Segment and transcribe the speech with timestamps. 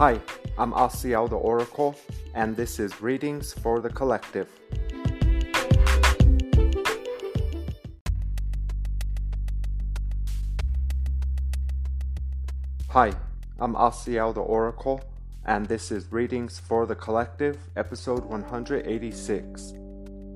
[0.00, 0.18] Hi,
[0.56, 1.94] I'm Asiel the Oracle,
[2.34, 4.48] and this is Readings for the Collective.
[12.88, 13.12] Hi,
[13.58, 15.02] I'm Asiel the Oracle,
[15.44, 19.74] and this is Readings for the Collective, episode 186.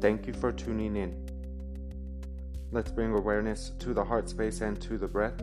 [0.02, 1.26] Thank you for tuning in.
[2.70, 5.42] Let's bring awareness to the heart space and to the breath.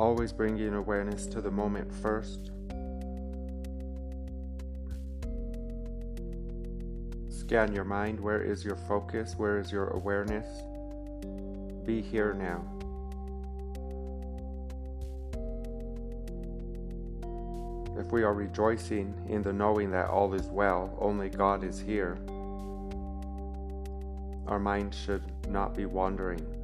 [0.00, 2.52] Always bringing awareness to the moment first.
[7.28, 8.18] Scan your mind.
[8.18, 9.34] Where is your focus?
[9.36, 10.46] Where is your awareness?
[11.84, 12.64] Be here now.
[17.98, 22.16] If we are rejoicing in the knowing that all is well, only God is here,
[24.46, 26.59] our mind should not be wandering.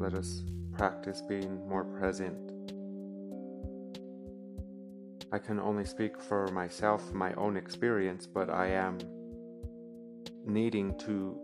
[0.00, 2.72] Let us practice being more present.
[5.30, 8.96] I can only speak for myself, my own experience, but I am
[10.46, 11.38] needing to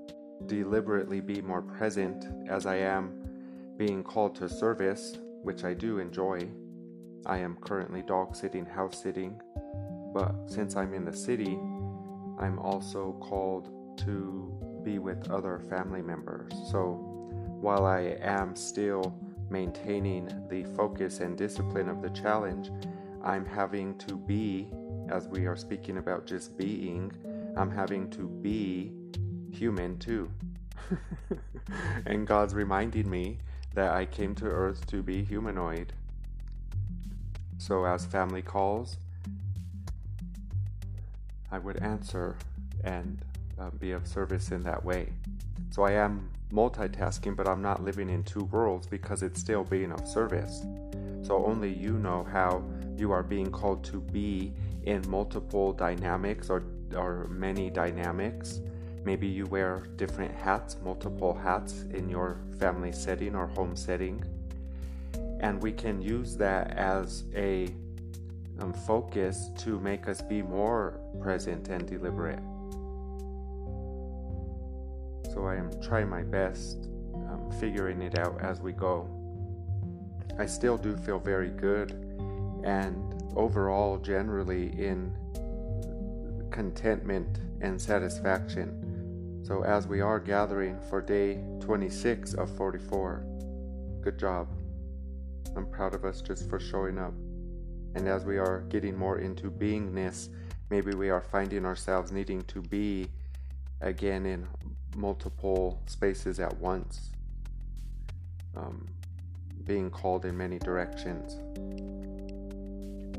[0.47, 3.29] deliberately be more present as I am
[3.77, 6.49] being called to service, which I do enjoy.
[7.27, 9.39] I am currently dog sitting, house sitting,
[10.15, 11.59] but since I'm in the city,
[12.39, 16.51] I'm also called to be with other family members.
[16.71, 17.16] So
[17.61, 19.19] while I am still
[19.51, 22.71] maintaining the focus and discipline of the challenge,
[23.23, 24.69] I'm having to be,
[25.09, 27.13] as we are speaking about just being,
[27.57, 28.93] I'm having to be
[29.51, 30.31] human too.
[32.07, 33.39] and God's reminding me
[33.75, 35.93] that I came to earth to be humanoid.
[37.59, 38.99] So, as family calls,
[41.51, 42.37] I would answer
[42.85, 43.25] and
[43.59, 45.13] uh, be of service in that way.
[45.71, 49.93] So, I am multitasking, but I'm not living in two worlds because it's still being
[49.93, 50.65] of service.
[51.23, 52.63] So only you know how
[52.97, 54.53] you are being called to be
[54.85, 56.63] in multiple dynamics or,
[56.95, 58.61] or many dynamics.
[59.05, 64.25] Maybe you wear different hats, multiple hats in your family setting or home setting.
[65.41, 67.69] And we can use that as a
[68.61, 72.41] um, focus to make us be more present and deliberate.
[75.37, 79.07] So I am trying my best, um, figuring it out as we go.
[80.39, 81.91] I still do feel very good
[82.65, 85.15] and overall, generally, in
[86.51, 89.43] contentment and satisfaction.
[89.45, 93.23] So, as we are gathering for day 26 of 44,
[94.01, 94.49] good job.
[95.55, 97.13] I'm proud of us just for showing up.
[97.95, 100.31] And as we are getting more into beingness,
[100.71, 103.11] maybe we are finding ourselves needing to be
[103.83, 104.47] again in
[104.97, 107.11] multiple spaces at once,
[108.57, 108.89] um,
[109.65, 111.37] being called in many directions.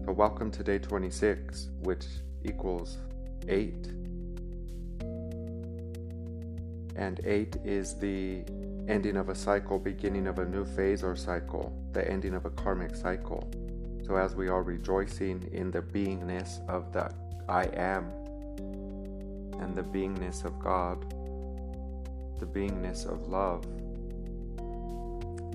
[0.05, 2.05] So, welcome to day 26, which
[2.43, 2.97] equals
[3.47, 3.73] 8.
[6.95, 8.43] And 8 is the
[8.87, 12.49] ending of a cycle, beginning of a new phase or cycle, the ending of a
[12.51, 13.51] karmic cycle.
[14.05, 17.11] So, as we are rejoicing in the beingness of the
[17.49, 18.09] I am
[19.59, 21.13] and the beingness of God,
[22.39, 23.65] the beingness of love.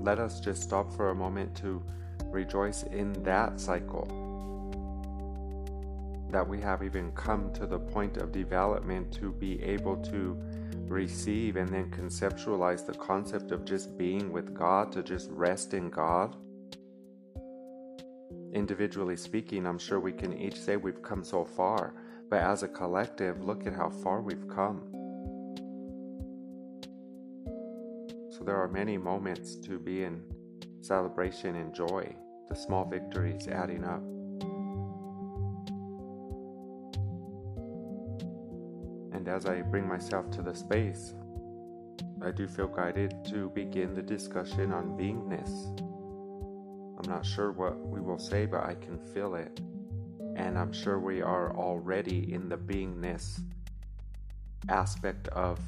[0.01, 1.81] Let us just stop for a moment to
[2.25, 4.07] rejoice in that cycle.
[6.29, 10.37] That we have even come to the point of development to be able to
[10.87, 15.89] receive and then conceptualize the concept of just being with God, to just rest in
[15.89, 16.35] God.
[18.53, 21.93] Individually speaking, I'm sure we can each say we've come so far,
[22.29, 24.92] but as a collective, look at how far we've come.
[28.45, 30.21] There are many moments to be in
[30.81, 32.13] celebration and joy,
[32.49, 34.01] the small victories adding up.
[39.15, 41.13] And as I bring myself to the space,
[42.21, 45.79] I do feel guided to begin the discussion on beingness.
[46.99, 49.61] I'm not sure what we will say, but I can feel it.
[50.35, 53.39] And I'm sure we are already in the beingness
[54.67, 55.61] aspect of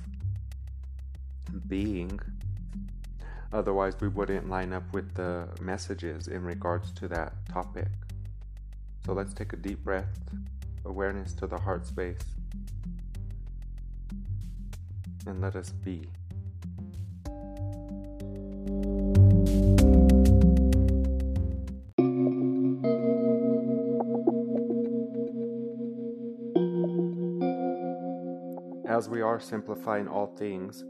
[1.68, 2.20] being
[3.56, 7.88] Otherwise, we wouldn't line up with the messages in regards to that topic.
[9.06, 10.10] So let's take a deep breath,
[10.84, 12.20] awareness to the heart space,
[15.26, 16.02] and let us be.
[28.86, 30.84] As we are simplifying all things,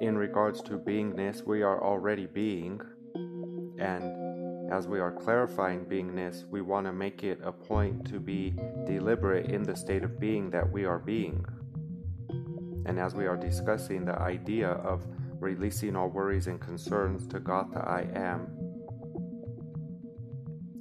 [0.00, 2.80] in regards to beingness, we are already being.
[3.78, 8.54] And as we are clarifying beingness, we want to make it a point to be
[8.86, 11.44] deliberate in the state of being that we are being.
[12.86, 15.06] And as we are discussing the idea of
[15.38, 18.48] releasing all worries and concerns to God the I am,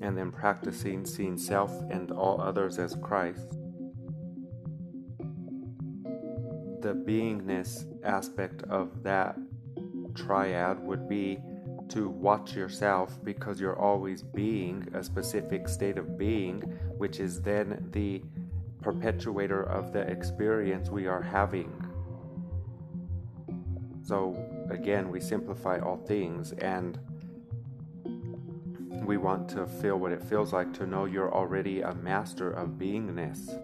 [0.01, 3.57] and then practicing seeing self and all others as Christ,
[6.81, 9.37] the beingness aspect of that
[10.15, 11.39] triad would be
[11.89, 16.61] to watch yourself because you're always being a specific state of being,
[16.97, 18.21] which is then the
[18.81, 21.71] perpetuator of the experience we are having.
[24.03, 24.37] So,
[24.69, 26.99] again, we simplify all things and
[29.05, 32.69] we want to feel what it feels like to know you're already a master of
[32.69, 33.59] beingness.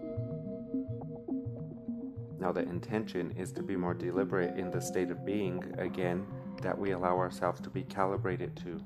[2.38, 6.26] Now, the intention is to be more deliberate in the state of being, again,
[6.62, 8.80] that we allow ourselves to be calibrated to.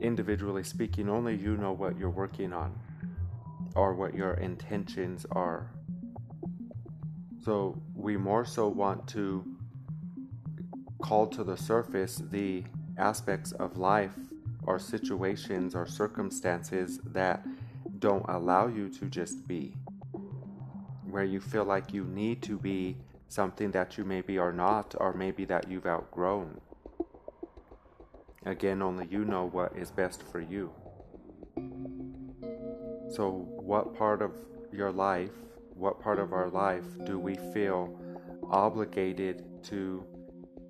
[0.00, 2.76] Individually speaking, only you know what you're working on
[3.76, 5.70] or what your intentions are.
[7.44, 9.44] So, we more so want to
[11.00, 12.64] call to the surface the
[12.98, 14.12] aspects of life
[14.64, 17.44] or situations or circumstances that
[18.02, 19.76] don't allow you to just be,
[21.08, 22.96] where you feel like you need to be
[23.28, 26.60] something that you maybe are not, or maybe that you've outgrown.
[28.44, 30.72] Again, only you know what is best for you.
[33.08, 34.32] So, what part of
[34.72, 35.30] your life,
[35.74, 37.96] what part of our life do we feel
[38.50, 40.04] obligated to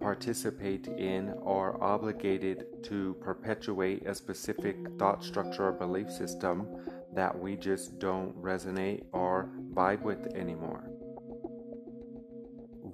[0.00, 6.66] participate in or obligated to perpetuate a specific thought structure or belief system
[7.14, 10.84] that we just don't resonate or vibe with anymore.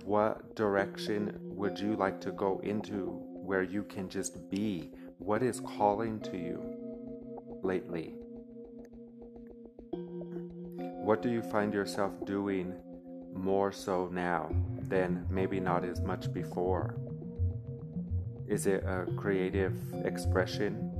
[0.05, 4.93] What direction would you like to go into where you can just be?
[5.19, 6.63] What is calling to you
[7.63, 8.15] lately?
[11.09, 12.75] What do you find yourself doing
[13.35, 14.51] more so now
[14.83, 16.95] than maybe not as much before?
[18.47, 19.75] Is it a creative
[20.05, 20.98] expression?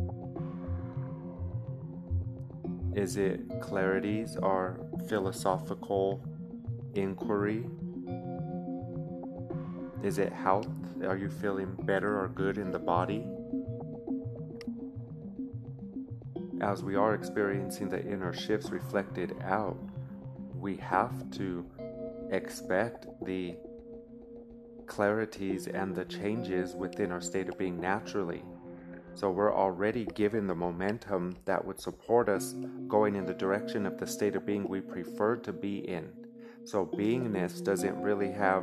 [2.99, 6.21] Is it clarities or philosophical
[6.97, 7.65] inquiry?
[10.03, 10.67] Is it health?
[11.07, 13.25] Are you feeling better or good in the body?
[16.61, 19.79] As we are experiencing the inner shifts reflected out,
[20.57, 21.65] we have to
[22.33, 23.55] expect the
[24.87, 28.43] clarities and the changes within our state of being naturally.
[29.19, 32.55] So we're already given the momentum that would support us
[32.87, 36.13] going in the direction of the state of being we prefer to be in.
[36.63, 38.63] So beingness doesn't really have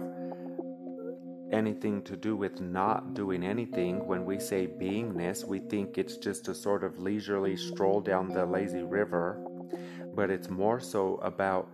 [1.52, 4.07] anything to do with not doing anything.
[4.07, 8.46] When we say beingness, we think it's just a sort of leisurely stroll down the
[8.46, 9.46] lazy river,
[10.16, 11.68] but it's more so about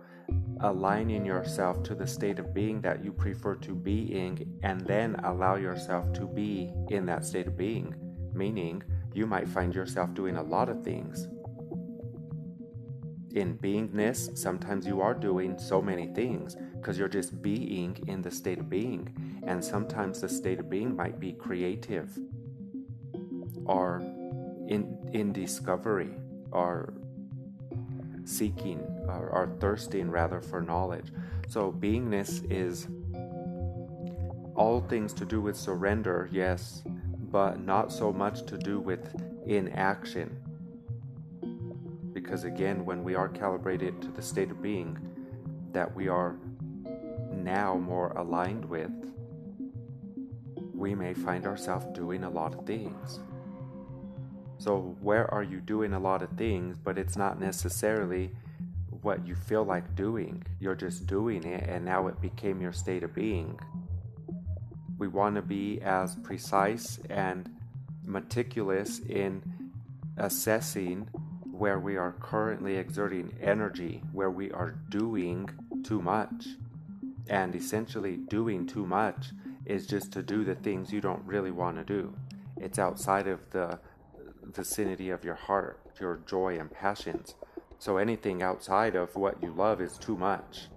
[0.58, 5.14] aligning yourself to the state of being that you prefer to be in and then
[5.22, 7.94] allow yourself to be in that state of being
[8.34, 8.82] meaning
[9.14, 11.28] you might find yourself doing a lot of things.
[13.34, 18.30] In beingness, sometimes you are doing so many things because you're just being in the
[18.30, 19.08] state of being.
[19.46, 22.18] And sometimes the state of being might be creative
[23.64, 24.00] or
[24.68, 26.10] in, in discovery
[26.50, 26.92] or
[28.24, 31.12] seeking or, or thirsting rather for knowledge.
[31.48, 32.86] So, beingness is
[34.54, 36.82] all things to do with surrender, yes,
[37.32, 39.14] but not so much to do with
[39.46, 40.36] inaction.
[42.12, 44.98] Because again, when we are calibrated to the state of being
[45.72, 46.36] that we are
[47.32, 48.90] now more aligned with,
[50.74, 53.20] we may find ourselves doing a lot of things.
[54.58, 58.30] So, where are you doing a lot of things, but it's not necessarily
[59.00, 60.44] what you feel like doing?
[60.60, 63.58] You're just doing it, and now it became your state of being.
[65.02, 67.50] We want to be as precise and
[68.04, 69.42] meticulous in
[70.16, 71.08] assessing
[71.50, 75.50] where we are currently exerting energy, where we are doing
[75.82, 76.46] too much.
[77.28, 79.32] And essentially, doing too much
[79.66, 82.14] is just to do the things you don't really want to do.
[82.56, 83.80] It's outside of the
[84.54, 87.34] vicinity of your heart, your joy and passions.
[87.80, 90.68] So anything outside of what you love is too much.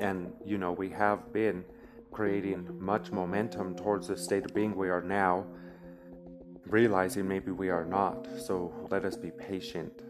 [0.00, 1.64] And, you know, we have been
[2.10, 5.46] creating much momentum towards the state of being we are now,
[6.66, 8.26] realizing maybe we are not.
[8.46, 10.02] So let us be patient.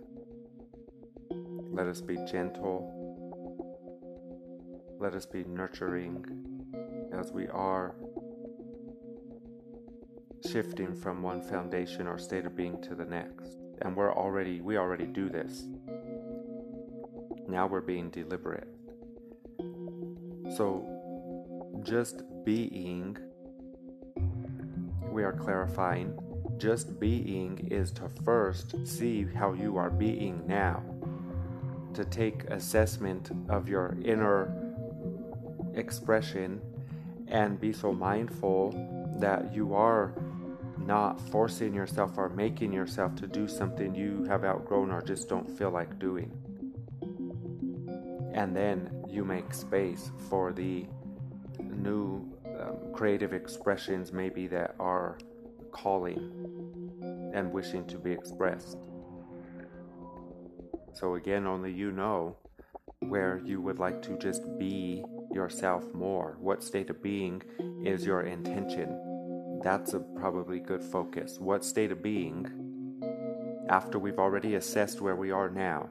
[1.72, 2.96] Let us be gentle.
[4.98, 6.24] Let us be nurturing.
[7.12, 7.94] as we are
[10.50, 13.56] shifting from one foundation or state of being to the next.
[13.82, 15.64] And we're already, we already do this.
[17.48, 18.68] Now we're being deliberate.
[20.56, 20.84] So,
[21.82, 23.16] just being,
[25.10, 26.18] we are clarifying,
[26.58, 30.82] just being is to first see how you are being now,
[31.94, 34.52] to take assessment of your inner
[35.74, 36.60] expression
[37.28, 38.72] and be so mindful
[39.20, 40.12] that you are
[40.78, 45.48] not forcing yourself or making yourself to do something you have outgrown or just don't
[45.56, 46.32] feel like doing.
[48.32, 50.86] And then you make space for the
[51.58, 55.18] new um, creative expressions, maybe that are
[55.72, 58.78] calling and wishing to be expressed.
[60.92, 62.36] So, again, only you know
[63.00, 66.36] where you would like to just be yourself more.
[66.40, 67.42] What state of being
[67.84, 69.60] is your intention?
[69.62, 71.38] That's a probably good focus.
[71.38, 72.46] What state of being,
[73.68, 75.88] after we've already assessed where we are now,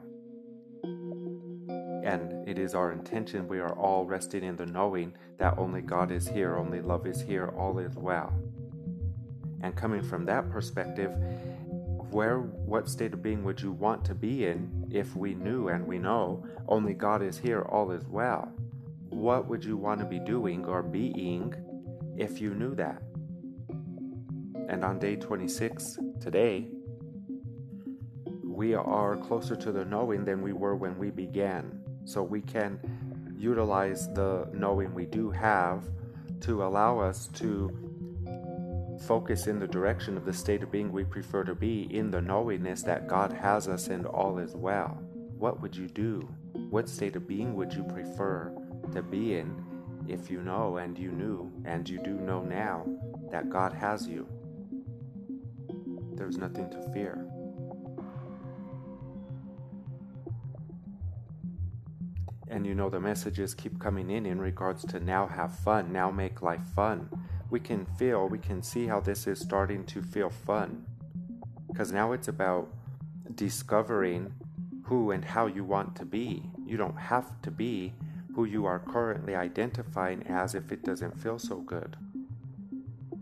[2.04, 6.10] and it is our intention, we are all resting in the knowing that only God
[6.10, 8.32] is here, only love is here, all is well.
[9.62, 11.12] And coming from that perspective,
[12.10, 15.86] where what state of being would you want to be in if we knew and
[15.86, 18.52] we know only God is here, all is well?
[19.10, 21.54] What would you want to be doing or being
[22.16, 23.02] if you knew that?
[24.68, 26.68] And on day 26, today,
[28.42, 31.79] we are closer to the knowing than we were when we began.
[32.04, 32.78] So we can
[33.36, 35.84] utilize the knowing we do have
[36.40, 37.70] to allow us to
[39.06, 42.20] focus in the direction of the state of being we prefer to be in the
[42.20, 45.02] knowingness that God has us and all is well.
[45.38, 46.28] What would you do?
[46.52, 48.52] What state of being would you prefer
[48.92, 49.64] to be in
[50.06, 52.84] if you know and you knew and you do know now
[53.30, 54.28] that God has you?
[56.14, 57.26] There's nothing to fear.
[62.50, 66.10] And you know, the messages keep coming in in regards to now have fun, now
[66.10, 67.08] make life fun.
[67.48, 70.84] We can feel, we can see how this is starting to feel fun.
[71.68, 72.68] Because now it's about
[73.36, 74.34] discovering
[74.82, 76.42] who and how you want to be.
[76.66, 77.94] You don't have to be
[78.34, 81.96] who you are currently identifying as if it doesn't feel so good.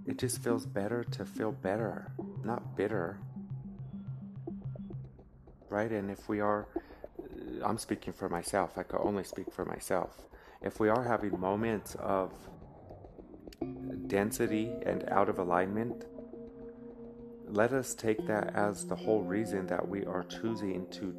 [0.06, 3.18] It just feels better to feel better, not bitter.
[5.68, 5.92] Right?
[5.92, 6.66] And if we are
[7.64, 10.24] I'm speaking for myself, I can only speak for myself.
[10.62, 12.32] If we are having moments of
[14.06, 16.04] density and out of alignment,
[17.46, 21.14] let us take that as the whole reason that we are choosing to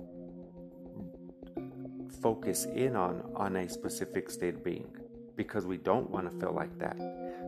[2.21, 4.91] focus in on on a specific state of being
[5.35, 6.97] because we don't want to feel like that.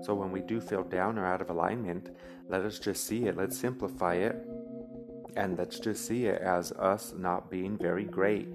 [0.04, 2.10] So when we do feel down or out of alignment,
[2.48, 3.36] let us just see it.
[3.36, 4.36] Let's simplify it
[5.36, 8.48] and let's just see it as us not being very great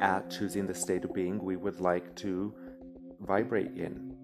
[0.00, 2.54] at choosing the state of being we would like to
[3.20, 4.14] vibrate in.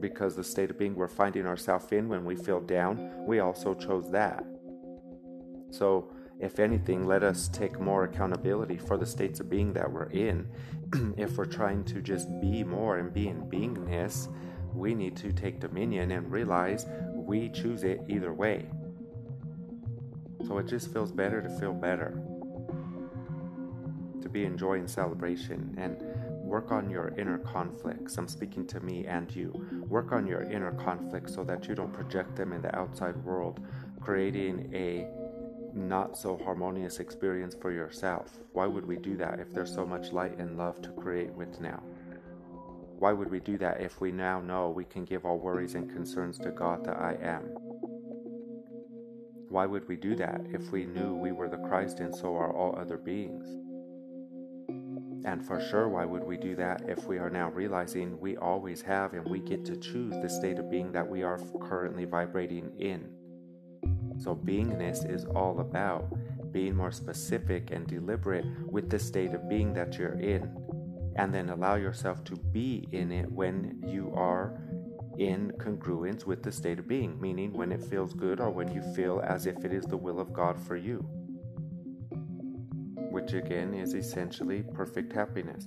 [0.00, 3.74] Because the state of being we're finding ourselves in when we feel down, we also
[3.74, 4.44] chose that.
[5.70, 10.10] So, if anything, let us take more accountability for the states of being that we're
[10.10, 10.48] in.
[11.16, 14.32] if we're trying to just be more and be in beingness,
[14.72, 18.66] we need to take dominion and realize we choose it either way.
[20.48, 22.18] So it just feels better to feel better,
[24.22, 26.02] to be enjoying celebration and
[26.42, 28.16] work on your inner conflicts.
[28.16, 29.52] I'm speaking to me and you.
[29.86, 33.60] Work on your inner conflicts so that you don't project them in the outside world,
[34.00, 35.06] creating a
[35.74, 38.38] not so harmonious experience for yourself.
[38.54, 41.60] Why would we do that if there's so much light and love to create with
[41.60, 41.82] now?
[42.98, 45.90] Why would we do that if we now know we can give our worries and
[45.90, 47.67] concerns to God that I am?
[49.48, 52.54] Why would we do that if we knew we were the Christ and so are
[52.54, 53.48] all other beings?
[55.24, 58.82] And for sure, why would we do that if we are now realizing we always
[58.82, 62.72] have and we get to choose the state of being that we are currently vibrating
[62.78, 63.08] in?
[64.18, 66.12] So, beingness is all about
[66.52, 70.50] being more specific and deliberate with the state of being that you're in,
[71.16, 74.60] and then allow yourself to be in it when you are
[75.18, 78.80] in congruence with the state of being, meaning when it feels good or when you
[78.94, 80.98] feel as if it is the will of God for you,
[83.10, 85.66] which again is essentially perfect happiness.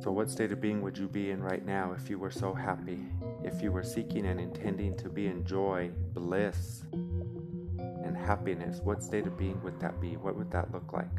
[0.00, 2.54] So, what state of being would you be in right now if you were so
[2.54, 2.98] happy?
[3.42, 9.26] If you were seeking and intending to be in joy, bliss, and happiness, what state
[9.26, 10.16] of being would that be?
[10.16, 11.10] What would that look like?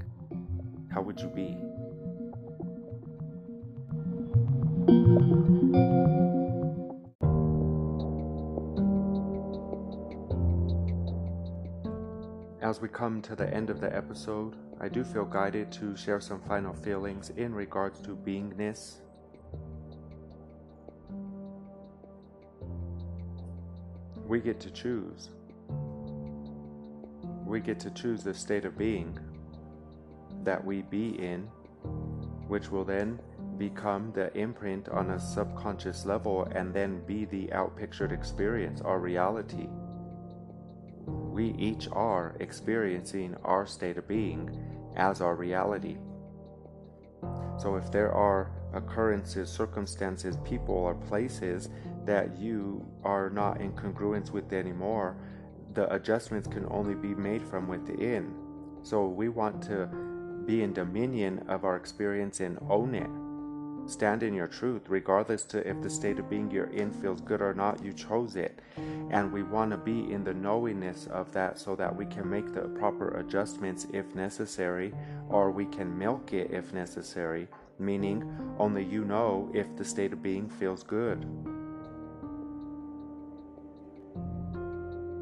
[0.92, 1.58] How would you be?
[12.70, 16.20] As we come to the end of the episode, I do feel guided to share
[16.20, 19.02] some final feelings in regards to beingness.
[24.28, 25.30] We get to choose.
[27.46, 29.20] We get to choose the state of being
[30.44, 31.42] that we be in,
[32.48, 33.20] which will then
[33.60, 39.68] become the imprint on a subconscious level and then be the outpictured experience, our reality
[41.40, 44.50] we each are experiencing our state of being
[44.98, 45.98] as our reality.
[47.58, 51.70] So if there are occurrences, circumstances, people, or places
[52.06, 55.16] that you are not in congruence with anymore,
[55.74, 58.34] the adjustments can only be made from within.
[58.82, 59.88] So we want to
[60.46, 63.29] be in dominion of our experience and own it.
[63.90, 67.42] Stand in your truth, regardless to if the state of being you're in feels good
[67.42, 68.60] or not, you chose it.
[69.10, 72.54] And we want to be in the knowingness of that so that we can make
[72.54, 74.94] the proper adjustments if necessary,
[75.28, 77.48] or we can milk it if necessary,
[77.80, 81.26] meaning only you know if the state of being feels good.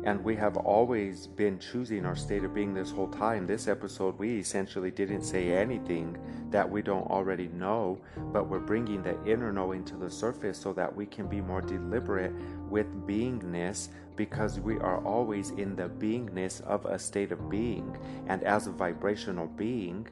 [0.08, 3.46] And we have always been choosing our state of being this whole time.
[3.46, 6.18] This episode, we essentially didn't say anything
[6.50, 8.00] that we don't already know,
[8.32, 11.60] but we're bringing the inner knowing to the surface so that we can be more
[11.60, 12.32] deliberate
[12.70, 17.94] with beingness because we are always in the beingness of a state of being.
[18.28, 20.08] And as a vibrational being,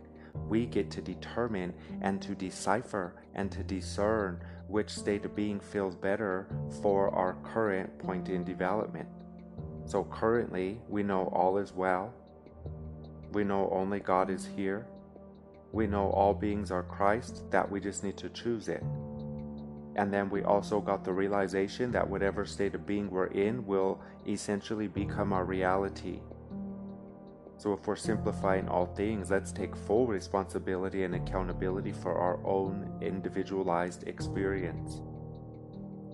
[0.49, 5.95] we get to determine and to decipher and to discern which state of being feels
[5.95, 6.47] better
[6.81, 9.07] for our current point in development.
[9.85, 12.13] So currently, we know all is well.
[13.31, 14.87] We know only God is here.
[15.71, 18.83] We know all beings are Christ, that we just need to choose it.
[19.97, 24.01] And then we also got the realization that whatever state of being we're in will
[24.27, 26.19] essentially become our reality.
[27.57, 32.97] So, if we're simplifying all things, let's take full responsibility and accountability for our own
[33.01, 35.01] individualized experience.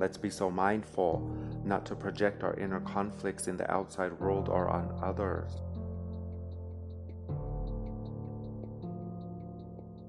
[0.02, 1.20] Let's be so mindful
[1.64, 5.52] not to project our inner conflicts in the outside world or on others.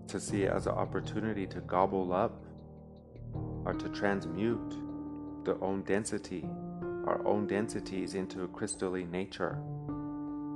[0.08, 2.42] To see it as an opportunity to gobble up
[3.66, 6.48] or to transmute the own density,
[7.06, 9.56] our own densities into a crystalline nature,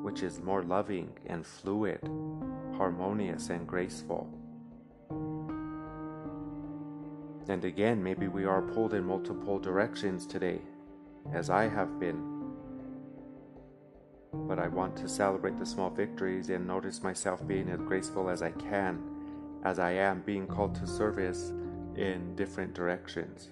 [0.03, 2.01] which is more loving and fluid,
[2.79, 4.46] harmonious and graceful.
[7.49, 10.61] And again, maybe we are pulled in multiple directions today,
[11.33, 12.35] as I have been.
[14.33, 18.43] But I want to celebrate the small victories and notice myself being as graceful as
[18.43, 19.01] I can,
[19.65, 21.53] as I am being called to service
[21.95, 23.51] in different directions.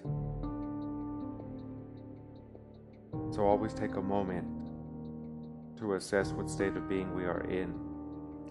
[3.33, 4.45] So always take a moment
[5.77, 7.73] to assess what state of being we are in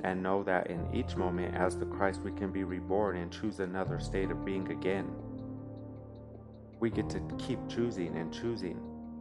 [0.02, 3.60] and know that in each moment as the Christ we can be reborn and choose
[3.60, 5.10] another state of being again
[6.84, 8.78] we get to keep choosing and choosing.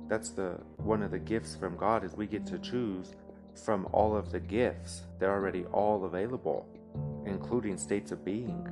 [0.09, 3.15] That's the one of the gifts from God is we get to choose
[3.63, 5.03] from all of the gifts.
[5.17, 6.67] They're already all available,
[7.25, 8.67] including states of being.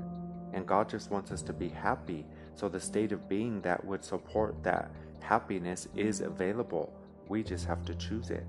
[0.51, 2.25] And God just wants us to be happy.
[2.53, 6.91] So the state of being that would support that happiness is available.
[7.29, 8.45] We just have to choose it.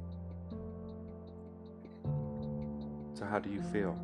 [3.15, 3.97] So, how do you feel?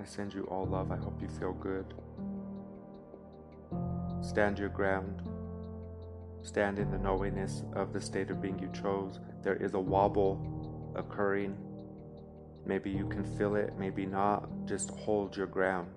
[0.00, 0.92] I send you all love.
[0.92, 1.92] I hope you feel good.
[4.36, 5.22] Stand your ground.
[6.42, 9.18] Stand in the knowingness of the state of being you chose.
[9.42, 11.56] There is a wobble occurring.
[12.66, 14.46] Maybe you can feel it, maybe not.
[14.66, 15.88] Just hold your ground.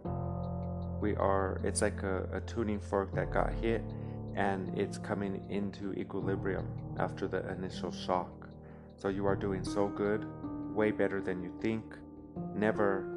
[1.02, 3.84] We are, it's like a, a tuning fork that got hit
[4.38, 6.66] and it's coming into equilibrium
[6.98, 8.48] after the initial shock.
[8.96, 10.26] So you are doing so good,
[10.74, 11.84] way better than you think.
[12.56, 13.09] Never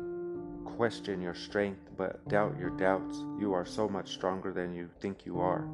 [0.77, 3.19] question your strength, but doubt your doubts.
[3.39, 5.65] You are so much stronger than you think you are.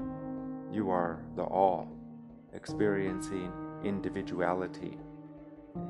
[0.72, 1.88] You are the all,
[2.52, 3.52] experiencing
[3.84, 4.98] individuality.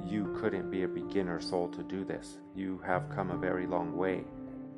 [0.04, 2.38] You couldn't be a beginner soul to do this.
[2.54, 4.24] You have come a very long way,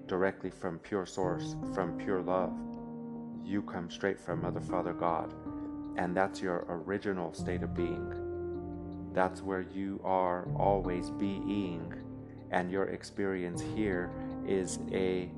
[0.06, 2.52] directly from pure source, from pure love.
[3.44, 5.34] You come straight from Mother, Father, God,
[5.96, 9.10] and that's your original state of being.
[9.12, 11.92] That's where you are always being
[12.50, 14.10] and your experience here
[14.46, 15.30] is a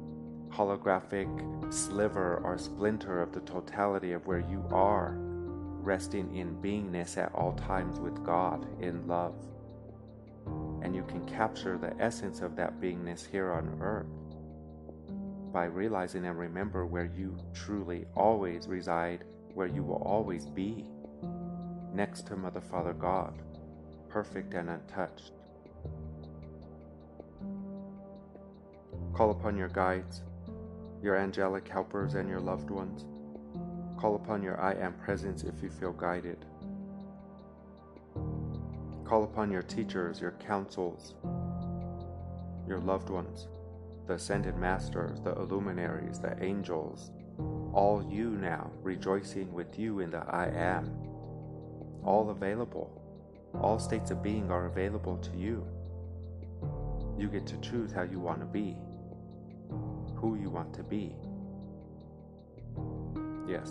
[0.51, 7.35] holographic sliver or splinter of the totality of where you are, resting in beingness at
[7.35, 9.35] all times with God in love.
[10.83, 14.07] And you can capture the essence of that beingness here on earth.
[15.53, 20.87] by realizing and remember where you truly always reside, where you will always be,
[21.92, 23.35] next to Mother Father God,
[24.09, 25.33] perfect and untouched.
[29.14, 30.22] Call upon your guides,
[31.03, 33.05] your angelic helpers, and your loved ones.
[34.01, 36.38] Call upon your I Am presence if you feel guided.
[39.05, 41.14] Call upon your teachers, your councils,
[42.66, 43.48] your loved ones,
[44.07, 47.11] the ascended masters, the illuminaries, the angels,
[47.75, 50.90] all you now rejoicing with you in the I Am,
[52.03, 52.98] all available.
[53.61, 55.66] All states of being are available to you.
[57.18, 58.75] You get to choose how you want to be,
[60.22, 61.16] who you want to be.
[63.46, 63.68] Yes.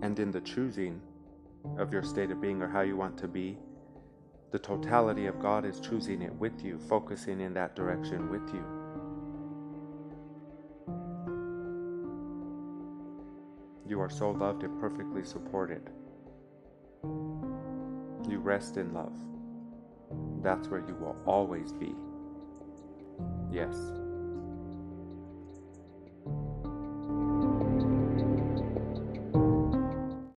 [0.00, 1.00] And in the choosing
[1.76, 3.58] of your state of being or how you want to be,
[4.52, 8.64] the totality of God is choosing it with you, focusing in that direction with you.
[13.88, 15.90] You are so loved and perfectly supported.
[17.02, 19.16] You rest in love.
[20.44, 21.92] That's where you will always be.
[23.54, 24.03] Yes.